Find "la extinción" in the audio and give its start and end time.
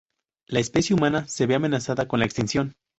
2.21-2.73